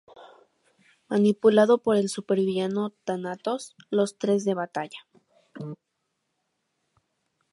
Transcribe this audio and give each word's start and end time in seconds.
Manipulado 1.09 1.77
por 1.83 1.95
el 1.95 2.09
supervillano 2.09 2.89
Thanatos, 3.03 3.75
los 3.91 4.17
tres 4.17 4.45
de 4.45 4.55
batalla. 4.55 4.97